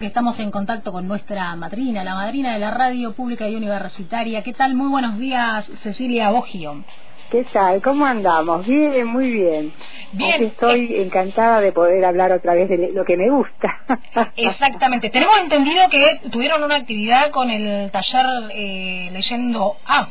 [0.00, 4.44] Estamos en contacto con nuestra madrina, la madrina de la radio pública y universitaria.
[4.44, 4.76] ¿Qué tal?
[4.76, 6.84] Muy buenos días, Cecilia Bogio.
[7.32, 7.82] ¿Qué tal?
[7.82, 8.64] ¿Cómo andamos?
[8.64, 9.72] Bien, muy bien.
[10.12, 10.44] Bien.
[10.44, 13.80] estoy encantada de poder hablar otra vez de lo que me gusta.
[14.36, 15.10] Exactamente.
[15.10, 20.10] Tenemos entendido que tuvieron una actividad con el taller eh, leyendo A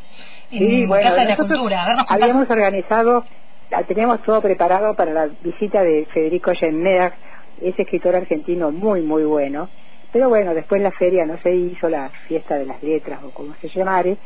[0.52, 1.86] en sí, bueno, Casa de la Cultura.
[1.86, 3.24] A ver, habíamos organizado,
[3.72, 7.14] la teníamos todo preparado para la visita de Federico Schenberg,
[7.62, 9.70] ese escritor argentino muy, muy bueno.
[10.12, 13.54] Pero bueno, después la feria no se hizo, la fiesta de las letras o como
[13.56, 14.18] se llamare,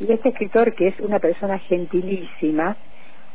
[0.00, 2.76] y este escritor, que es una persona gentilísima,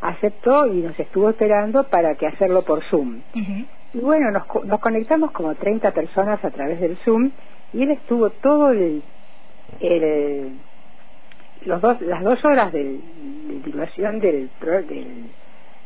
[0.01, 3.21] aceptó y nos estuvo esperando para que hacerlo por Zoom.
[3.93, 7.31] Y bueno, nos, nos conectamos como 30 personas a través del Zoom
[7.73, 9.03] y él estuvo todo el,
[9.79, 10.57] el-
[11.65, 13.01] los dos, las dos horas del-
[13.47, 15.29] de duración del, del,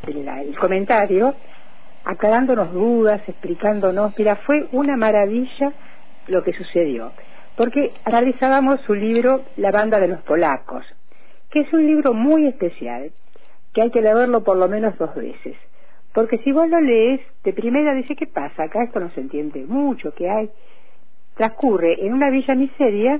[0.05, 1.35] del- la- el comentario,
[2.05, 4.17] aclarándonos dudas, explicándonos.
[4.17, 5.73] Mira, fue una maravilla
[6.27, 7.11] lo que sucedió,
[7.55, 10.85] porque analizábamos su libro La banda de los polacos,
[11.49, 13.11] que es un libro muy especial,
[13.73, 15.55] que hay que leerlo por lo menos dos veces.
[16.13, 18.63] Porque si vos lo lees, de primera dice, ¿qué pasa?
[18.63, 20.49] Acá esto no se entiende mucho, que hay.
[21.35, 23.19] Transcurre en una villa miseria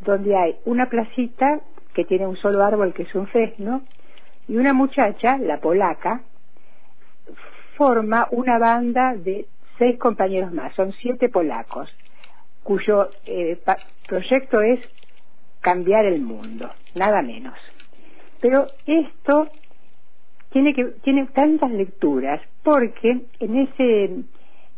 [0.00, 1.60] donde hay una placita
[1.94, 3.82] que tiene un solo árbol que es un fresno
[4.46, 6.22] y una muchacha, la polaca,
[7.78, 9.46] forma una banda de
[9.78, 11.88] seis compañeros más, son siete polacos,
[12.64, 13.56] cuyo eh,
[14.06, 14.80] proyecto es
[15.60, 17.54] cambiar el mundo, nada menos.
[18.40, 19.48] Pero esto
[20.50, 24.24] tiene que tiene tantas lecturas porque en ese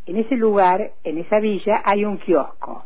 [0.05, 2.85] en ese lugar, en esa villa hay un kiosco.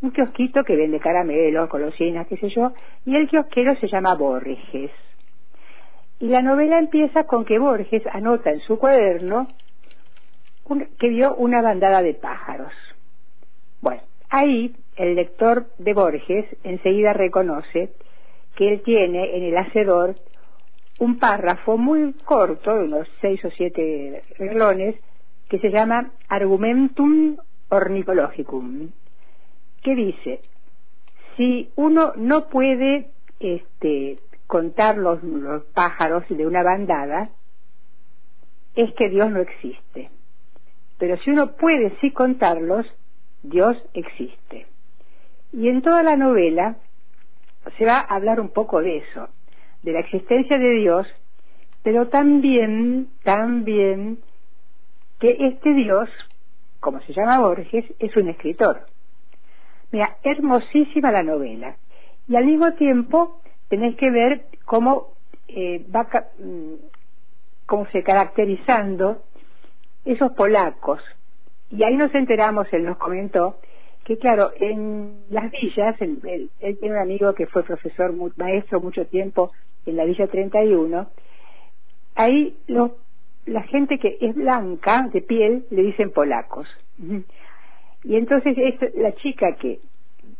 [0.00, 2.72] Un kiosquito que vende caramelos, golosinas, qué sé yo,
[3.06, 4.90] y el kiosquero se llama Borges.
[6.22, 9.48] Y la novela empieza con que Borges anota en su cuaderno
[11.00, 12.72] que vio una bandada de pájaros.
[13.80, 17.90] Bueno, ahí el lector de Borges enseguida reconoce
[18.54, 20.14] que él tiene en el hacedor
[21.00, 24.94] un párrafo muy corto, de unos seis o siete renglones,
[25.48, 27.36] que se llama Argumentum
[27.68, 28.90] Ornithologicum,
[29.82, 30.40] que dice,
[31.36, 33.08] si uno no puede
[33.40, 34.18] este,
[34.52, 37.30] contar los, los pájaros de una bandada,
[38.74, 40.10] es que Dios no existe.
[40.98, 42.84] Pero si uno puede sí contarlos,
[43.42, 44.66] Dios existe.
[45.54, 46.76] Y en toda la novela
[47.78, 49.30] se va a hablar un poco de eso,
[49.84, 51.06] de la existencia de Dios,
[51.82, 54.18] pero también, también
[55.18, 56.10] que este Dios,
[56.78, 58.84] como se llama Borges, es un escritor.
[59.92, 61.76] Mira, hermosísima la novela.
[62.28, 63.41] Y al mismo tiempo
[63.72, 65.14] tenés que ver cómo
[65.48, 66.06] eh, va
[66.38, 66.74] mm,
[67.64, 69.22] cómo se caracterizando
[70.04, 71.00] esos polacos.
[71.70, 73.60] Y ahí nos enteramos, él nos comentó,
[74.04, 76.18] que claro, en las villas, él,
[76.60, 79.52] él- tiene un amigo que fue profesor, maestro mucho tiempo
[79.86, 81.08] en la Villa 31,
[82.14, 82.90] ahí los-
[83.46, 86.68] la gente que es blanca de piel le dicen polacos.
[88.04, 89.80] Y entonces esto- la chica que,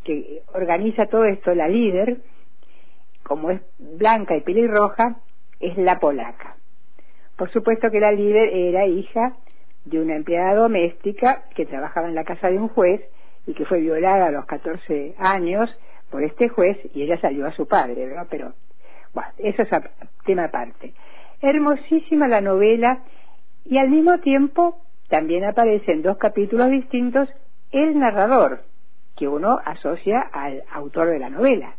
[0.04, 2.18] que organiza todo esto, la líder,
[3.32, 5.16] como es blanca y pelirroja,
[5.58, 6.56] es la polaca.
[7.34, 9.36] Por supuesto que la líder era hija
[9.86, 13.00] de una empleada doméstica que trabajaba en la casa de un juez
[13.46, 15.70] y que fue violada a los 14 años
[16.10, 18.06] por este juez y ella salió a su padre.
[18.28, 18.52] Pero,
[19.14, 19.68] bueno, eso es
[20.26, 20.92] tema aparte.
[21.40, 22.98] Hermosísima la novela
[23.64, 24.76] y al mismo tiempo
[25.08, 27.30] también aparece en dos capítulos distintos
[27.70, 28.60] el narrador,
[29.16, 31.76] que uno asocia al autor de la novela.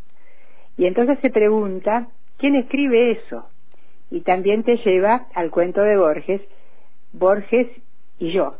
[0.77, 2.07] Y entonces se pregunta,
[2.37, 3.47] ¿quién escribe eso?
[4.11, 6.41] Y también te lleva al cuento de Borges,
[7.13, 7.67] Borges
[8.19, 8.55] y yo.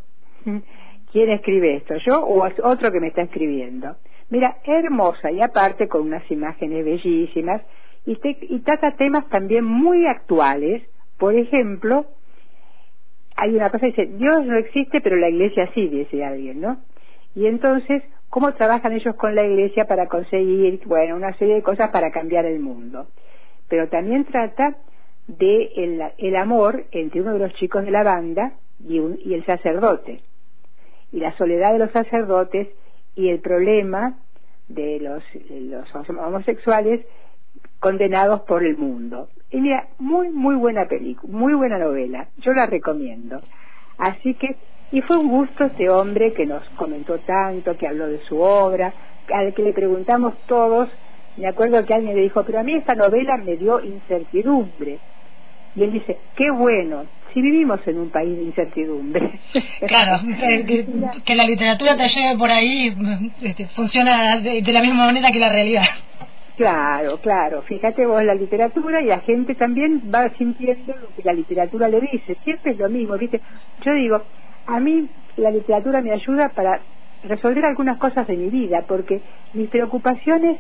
[1.12, 1.96] ¿Quién escribe esto?
[1.97, 3.96] ¿Yo o es otro que me está escribiendo?
[4.29, 7.62] Mira, hermosa y aparte con unas imágenes bellísimas
[8.06, 10.81] y, te- y trata temas también muy actuales.
[11.19, 12.07] Por ejemplo,
[13.35, 16.78] hay una cosa que dice, Dios no existe, pero la iglesia sí, dice alguien, ¿no?
[17.35, 21.89] Y entonces, ¿cómo trabajan ellos con la iglesia para conseguir, bueno, una serie de cosas
[21.91, 23.07] para cambiar el mundo?
[23.69, 24.75] Pero también trata
[25.27, 28.53] de el, el amor entre uno de los chicos de la banda
[28.88, 30.21] y, un- y el sacerdote,
[31.12, 32.68] y la soledad de los sacerdotes
[33.15, 34.18] y el problema
[34.68, 37.06] de los, los homosexuales
[37.79, 39.29] condenados por el mundo.
[39.51, 43.41] Y mira, muy, muy buena película, muy buena novela, yo la recomiendo.
[43.97, 44.56] Así que,
[44.94, 48.94] y fue un gusto este hombre que nos comentó tanto, que habló de su obra,
[49.34, 50.88] al que le preguntamos todos,
[51.36, 55.00] me acuerdo que alguien le dijo, pero a mí esta novela me dio incertidumbre.
[55.75, 59.40] Y él dice, qué bueno, si vivimos en un país de incertidumbre.
[59.88, 60.22] Claro,
[61.25, 62.96] que, la literatura te lleve por ahí
[63.42, 65.86] este, funciona de, la misma manera que la realidad.
[66.56, 67.63] Claro, claro.
[67.63, 72.00] Fíjate vos la literatura y la gente también va sintiendo lo que la literatura le
[72.00, 72.38] dice.
[72.44, 73.42] Siempre es lo mismo, ¿viste?
[73.84, 74.22] Yo digo,
[74.68, 75.07] a mí
[75.38, 76.80] la literatura me ayuda para
[77.24, 79.21] resolver algunas cosas de mi vida, porque
[79.54, 80.60] mis preocupaciones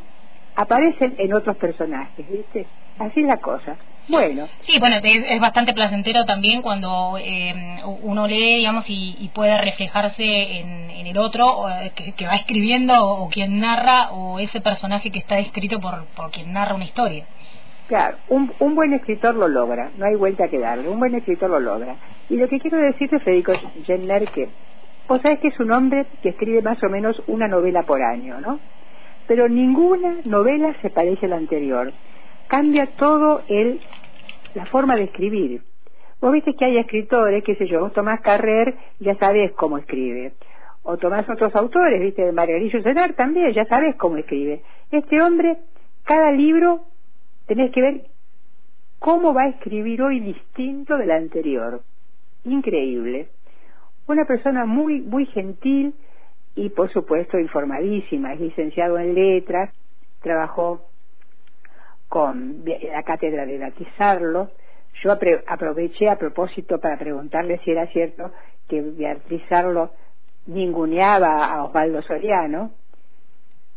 [0.55, 2.65] aparecen en otros personajes, ¿viste?
[2.99, 3.75] Así es la cosa.
[4.07, 4.47] Bueno.
[4.61, 11.07] Sí, bueno, es, bastante placentero también cuando eh, uno lee, digamos, y, puede reflejarse en,
[11.07, 15.79] el otro eh, que, va escribiendo o, quien narra o ese personaje que está escrito
[15.79, 17.25] por, por quien narra una historia.
[17.87, 21.49] Claro, un, un buen escritor lo logra, no hay vuelta que darle, un buen escritor
[21.49, 21.95] lo logra.
[22.29, 23.53] Y lo que quiero decirte, Federico
[23.85, 24.49] Jenner, que
[25.07, 28.39] vos sabés que es un hombre que escribe más o menos una novela por año,
[28.39, 28.59] ¿no?
[29.27, 31.93] Pero ninguna novela se parece a la anterior
[32.53, 33.81] cambia todo el,
[34.53, 35.63] la forma de escribir.
[36.21, 40.33] Vos viste que hay escritores, qué sé yo, vos tomás Carrer, ya sabés cómo escribe.
[40.83, 44.61] O tomás otros autores, viste, Margarillo Senar también, ya sabés cómo escribe.
[44.91, 45.57] Este hombre,
[46.03, 46.81] cada libro,
[47.47, 48.01] tenés que ver
[48.99, 51.81] cómo va a escribir hoy distinto del anterior.
[52.45, 53.27] Increíble.
[54.07, 55.93] Una persona muy, muy gentil
[56.55, 59.73] y por supuesto informadísima, es licenciado en letras,
[60.21, 60.81] trabajó
[62.07, 64.51] con la cátedra de Beatrizarlo.
[65.01, 65.11] Yo
[65.47, 68.31] aproveché a propósito para preguntarle si era cierto
[68.67, 69.91] que Beatriz Arlo
[70.45, 72.71] ninguneaba a Osvaldo Soriano.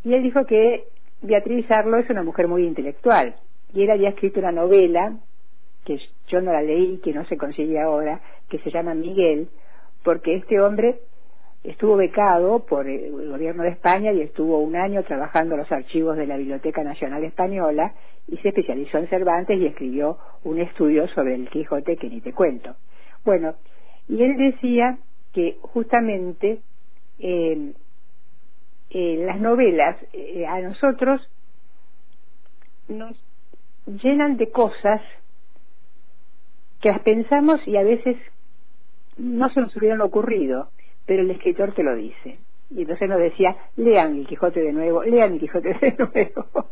[0.04, 0.84] Y él dijo que
[1.22, 3.34] Beatriz Arlo es una mujer muy intelectual.
[3.76, 5.18] Y él había escrito una novela,
[5.84, 9.50] que yo no la leí, que no se consigue ahora, que se llama Miguel,
[10.02, 11.00] porque este hombre
[11.62, 16.16] estuvo becado por el gobierno de España y estuvo un año trabajando en los archivos
[16.16, 17.92] de la Biblioteca Nacional Española
[18.26, 22.32] y se especializó en Cervantes y escribió un estudio sobre el Quijote que ni te
[22.32, 22.76] cuento.
[23.26, 23.56] Bueno,
[24.08, 24.96] y él decía
[25.34, 26.60] que justamente
[27.18, 27.72] eh,
[28.88, 31.20] eh, las novelas eh, a nosotros
[32.88, 33.14] nos
[33.86, 35.00] llenan de cosas
[36.80, 38.16] que las pensamos y a veces
[39.16, 40.68] no se nos hubieran ocurrido
[41.06, 42.38] pero el escritor te lo dice.
[42.70, 46.66] Y entonces nos decía, lean el Quijote de nuevo, lean el Quijote de nuevo.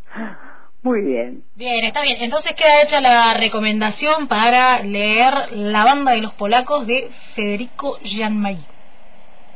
[0.83, 1.45] Muy bien.
[1.55, 2.19] Bien, está bien.
[2.21, 8.59] Entonces queda hecha la recomendación para leer La banda de los polacos de Federico Gianmay.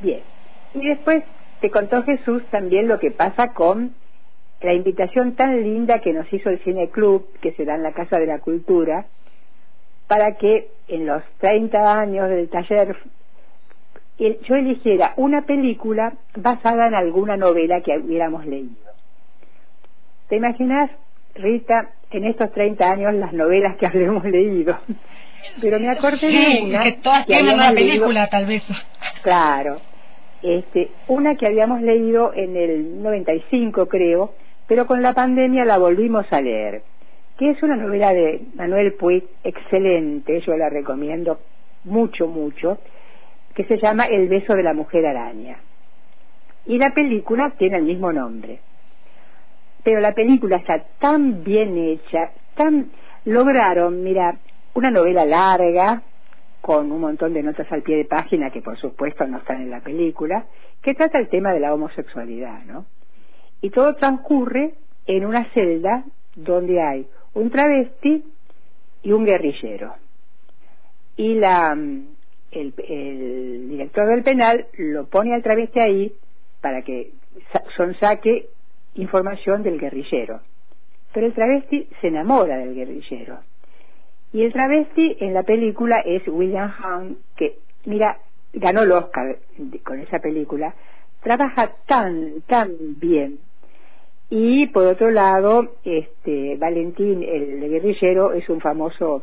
[0.00, 0.22] Bien.
[0.74, 1.24] Y después
[1.60, 3.94] te contó Jesús también lo que pasa con
[4.60, 7.92] la invitación tan linda que nos hizo el Cine Club, que se da en la
[7.92, 9.06] Casa de la Cultura,
[10.08, 12.96] para que en los 30 años del taller
[14.18, 18.88] yo eligiera una película basada en alguna novela que hubiéramos leído.
[20.28, 20.90] ¿Te imaginas,
[21.34, 24.76] Rita, en estos 30 años las novelas que habremos leído?
[25.60, 28.64] Pero me acordé de una que todas tienen una película, tal vez.
[29.22, 29.80] Claro.
[30.42, 34.34] Este, una que habíamos leído en el 95, creo,
[34.68, 36.82] pero con la pandemia la volvimos a leer,
[37.38, 41.40] que es una novela de Manuel Puig, excelente, yo la recomiendo
[41.84, 42.78] mucho, mucho,
[43.54, 45.58] que se llama El beso de la mujer araña.
[46.66, 48.60] Y la película tiene el mismo nombre.
[49.82, 52.90] Pero la película está tan bien hecha, tan
[53.24, 54.36] lograron, mira,
[54.74, 56.02] una novela larga
[56.60, 59.70] con un montón de notas al pie de página que por supuesto no están en
[59.70, 60.44] la película,
[60.82, 62.84] que trata el tema de la homosexualidad, ¿no?
[63.60, 64.74] Y todo transcurre
[65.06, 66.04] en una celda
[66.36, 68.24] donde hay un travesti
[69.02, 69.94] y un guerrillero.
[71.16, 71.76] Y la
[72.50, 76.12] el, director del penal lo pone al travesti ahí
[76.60, 77.12] para que
[77.76, 78.48] son saque
[78.94, 80.40] información del guerrillero.
[81.12, 83.40] Pero el travesti se enamora del guerrillero.
[84.32, 88.18] Y el travesti en la película es William Hung, que, mira,
[88.52, 89.38] ganó el Oscar
[89.84, 90.74] con esa película,
[91.22, 93.38] trabaja tan, tan bien.
[94.30, 99.22] Y por otro lado, este, Valentín, el guerrillero, es un famoso,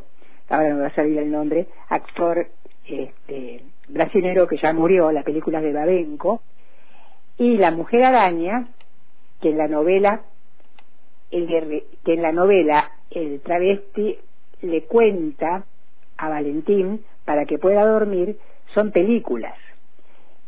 [0.49, 2.47] ahora no va a salir el nombre, actor
[2.87, 6.41] este, brasilero que ya murió, la película de Babenco,
[7.37, 8.67] y la mujer araña,
[9.41, 10.21] que en la novela,
[11.29, 11.47] el,
[12.03, 14.17] que en la novela el travesti
[14.61, 15.65] le cuenta
[16.17, 18.37] a Valentín para que pueda dormir,
[18.73, 19.55] son películas.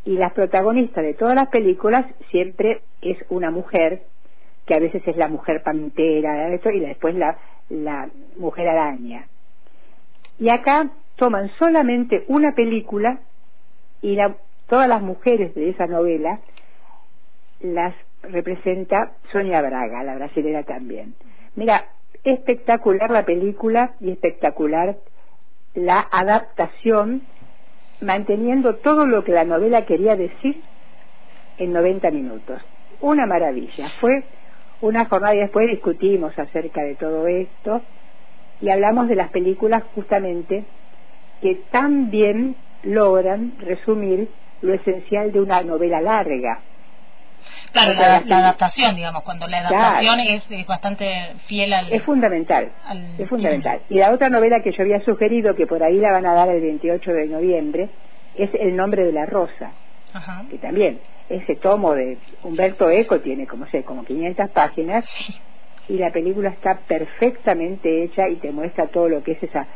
[0.05, 4.03] Y las protagonistas de todas las películas siempre es una mujer,
[4.67, 7.37] que a veces es la mujer pantera, y después la,
[7.69, 9.27] la mujer araña.
[10.37, 13.19] Y acá toman solamente una película
[14.01, 14.17] y
[14.67, 16.39] todas las mujeres de esa novela
[17.61, 21.15] las representa Sonia Braga, la brasilera también.
[21.55, 21.85] Mira,
[22.23, 24.97] espectacular la película y espectacular
[25.73, 27.23] la adaptación
[28.01, 30.61] manteniendo todo lo que la novela quería decir
[31.57, 32.61] en 90 minutos.
[33.01, 33.91] Una maravilla.
[33.99, 34.23] Fue
[34.81, 37.81] una jornada y después discutimos acerca de todo esto
[38.61, 40.63] y hablamos de las películas justamente
[41.41, 44.29] que tan bien logran resumir
[44.61, 46.61] lo esencial de una novela larga.
[47.71, 51.91] Claro, la, adaptación, digamos, cuando la adaptación es, bastante fiel al...
[51.91, 52.71] Es fundamental,
[53.17, 53.81] es fundamental.
[53.89, 56.49] Y la otra novela que yo había sugerido, que por ahí la van a dar
[56.49, 57.89] el 28 de noviembre,
[58.35, 59.71] es El nombre de la rosa,
[60.49, 60.99] que también
[61.29, 65.05] ese tomo de Humberto Eco tiene, como sé, como 500 páginas,
[65.89, 69.67] y la película está perfectamente hecha y te muestra todo lo que es esa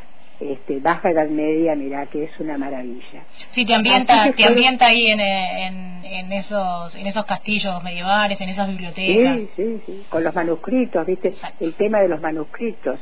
[0.42, 3.24] este, baja edad media, mira que es una maravilla.
[3.52, 8.68] Sí, te ambienta, te ambienta ahí en, en, esos, en esos castillos medievales, en esas
[8.68, 9.38] bibliotecas.
[9.38, 13.00] Sí, sí, sí, con los manuscritos, viste, el tema de los manuscritos,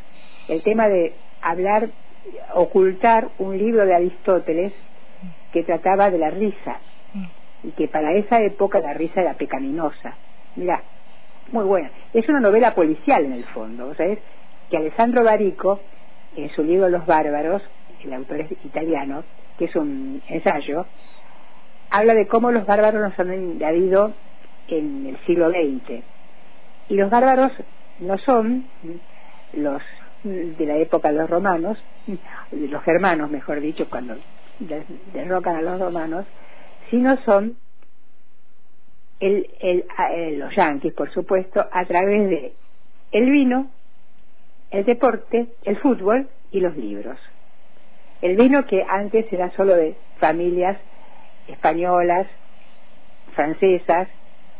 [0.47, 1.89] el tema de hablar,
[2.53, 4.73] ocultar un libro de Aristóteles
[5.53, 6.79] que trataba de la risa.
[7.63, 10.15] Y que para esa época la risa era pecaminosa.
[10.55, 10.81] Mira,
[11.51, 11.89] muy buena.
[12.13, 14.19] Es una novela policial en el fondo, ¿sabes?
[14.69, 15.79] Que Alessandro Barico
[16.35, 17.61] en su libro Los Bárbaros,
[18.03, 19.23] el autor es italiano,
[19.57, 20.85] que es un ensayo,
[21.89, 24.13] habla de cómo los bárbaros nos han invadido
[24.67, 26.03] en el siglo XX.
[26.89, 27.51] Y los bárbaros
[27.99, 28.65] no son
[29.53, 29.81] los
[30.23, 34.15] de la época de los romanos, de los germanos, mejor dicho, cuando
[35.13, 36.25] derrocan a los romanos,
[36.89, 37.57] sino son
[39.19, 42.53] el, el, los yanquis, por supuesto, a través de
[43.11, 43.69] el vino,
[44.71, 47.17] el deporte, el fútbol y los libros.
[48.21, 50.77] El vino que antes era solo de familias
[51.47, 52.27] españolas,
[53.33, 54.07] francesas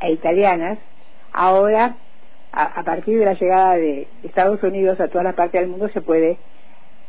[0.01, 0.79] e italianas,
[1.31, 1.95] ahora
[2.51, 6.01] a, partir de la llegada de Estados Unidos a toda la parte del mundo se
[6.01, 6.37] puede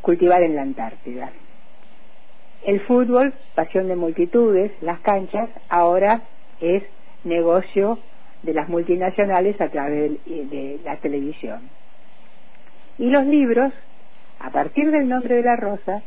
[0.01, 1.31] cultivar en la Antártida.
[2.63, 6.21] El fútbol, pasión de multitudes, las canchas, ahora
[6.59, 6.83] es
[7.23, 7.97] negocio
[8.43, 11.61] de las multinacionales a través de la televisión.
[12.99, 13.73] Y los libros,
[14.39, 16.03] a partir del nombre de la rosa,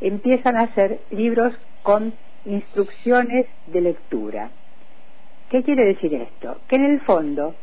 [0.00, 1.52] empiezan a ser libros
[1.82, 2.12] con
[2.44, 4.50] instrucciones de lectura.
[5.50, 6.58] ¿Qué quiere decir esto?
[6.68, 7.54] Que en el fondo,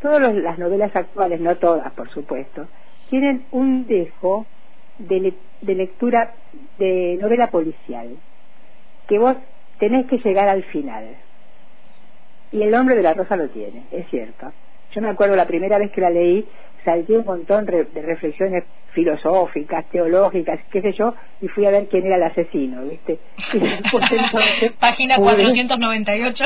[0.00, 2.68] todas las novelas actuales, no todas por supuesto,
[3.10, 4.46] tienen un dejo
[4.98, 6.34] de, de lectura
[6.78, 8.16] de novela policial,
[9.08, 9.36] que vos
[9.78, 11.16] tenés que llegar al final.
[12.52, 14.52] Y el nombre de la rosa lo tiene, es cierto.
[14.92, 16.46] Yo me acuerdo la primera vez que la leí,
[16.84, 22.06] salté un montón de reflexiones filosóficas, teológicas, qué sé yo, y fui a ver quién
[22.06, 23.18] era el asesino, ¿viste?
[24.80, 26.44] Página 498.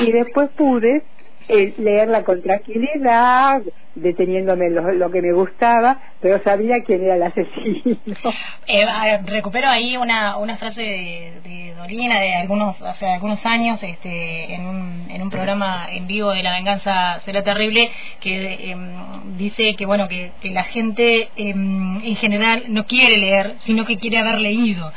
[0.00, 1.04] y después pude
[1.48, 3.62] eh, leerla con tranquilidad,
[3.94, 7.96] deteniéndome lo, que me gustaba, pero sabía quién era el asesino.
[8.68, 8.84] Eh,
[9.26, 14.66] recupero ahí una, una frase de, de, Dorina de algunos hace algunos años este, en,
[14.66, 17.88] un, en un programa en vivo de La Venganza Será Terrible
[18.20, 23.84] que em, dice que bueno que, la gente em, en general no quiere leer, sino
[23.84, 24.92] que quiere haber leído.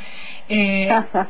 [0.52, 0.88] Eh,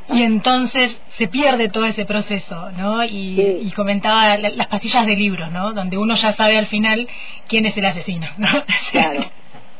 [0.08, 3.04] y entonces se pierde todo ese proceso, ¿no?
[3.04, 5.74] Y, comentaba las pastillas de libros, ¿no?
[5.74, 7.06] Donde uno ya sabe al final
[7.46, 8.48] quién es el asesino, ¿no?
[8.92, 9.20] Claro.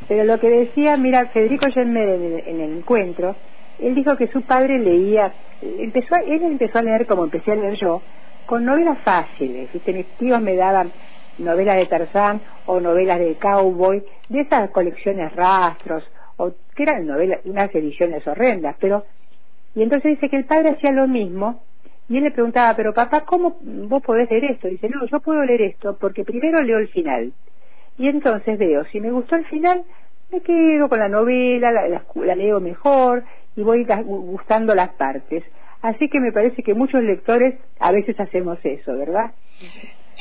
[0.09, 2.09] Pero lo que decía, mira, Federico Gemmer
[2.47, 3.35] en, el encuentro,
[3.79, 5.33] él dijo que su padre leía,
[5.63, 8.03] empezó, él empezó a leer como empecé a leer yo,
[8.45, 9.93] con novelas fáciles, ¿viste?
[9.93, 10.93] Mis tíos me daban
[11.39, 16.05] novelas de Tarzán o novelas de cowboy, de esas colecciones rastros,
[16.37, 19.05] o que eran novelas, unas ediciones horrendas, pero
[19.75, 21.63] y entonces dice que el padre hacía lo mismo
[22.09, 24.69] y él le preguntaba, pero papá, ¿cómo vos podés leer esto?
[24.69, 27.33] dice, no, yo puedo leer esto porque primero leo el final.
[27.99, 29.85] Y entonces veo, si me gustó el final,
[30.33, 33.25] me quedo con la novela, la, la leo mejor
[33.55, 35.45] y voy gustando las partes.
[35.83, 39.33] Así que me parece que muchos lectores a veces hacemos eso, ¿verdad?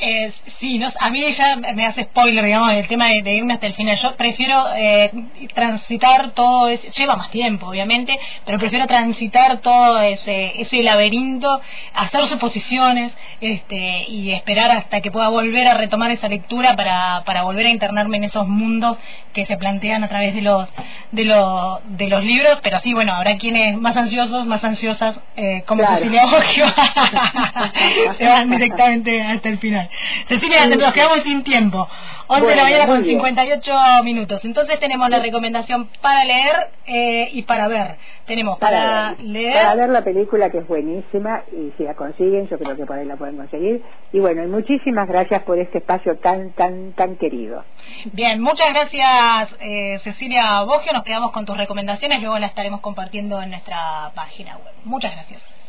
[0.02, 3.66] Eh, sí, no, a mí ella me hace spoiler, digamos, el tema de, irme hasta
[3.66, 3.98] el final.
[4.00, 5.10] Yo prefiero eh,
[5.54, 11.60] transitar todo, ese, lleva más tiempo, obviamente, pero prefiero transitar todo ese, ese laberinto,
[11.92, 17.42] hacer suposiciones este, y esperar hasta que pueda volver a retomar esa lectura para, para
[17.42, 18.96] volver a internarme en esos mundos
[19.34, 20.66] que se plantean a través de los,
[21.12, 22.58] de, los, de los libros.
[22.62, 26.06] Pero sí, bueno, habrá quienes más ansiosos, más ansiosas, eh, como claro.
[28.18, 29.89] se van directamente hasta el final.
[30.28, 31.88] Cecilia, nos quedamos sin tiempo.
[32.32, 33.72] 11 de la mañana con 58
[34.04, 34.44] minutos.
[34.44, 37.96] Entonces tenemos la recomendación para leer eh, y para ver.
[38.24, 39.54] Tenemos para, leer.
[39.54, 42.96] Para ver la película que es buenísima y si la consiguen, yo creo que por
[42.96, 43.82] ahí la pueden conseguir.
[44.12, 47.64] Y bueno, y muchísimas gracias por este espacio tan, tan, tan querido.
[48.12, 50.92] Bien, muchas gracias eh, Cecilia Bogio.
[50.92, 52.20] Nos quedamos con tus recomendaciones.
[52.20, 54.74] Luego las estaremos compartiendo en nuestra página web.
[54.84, 55.59] Muchas gracias.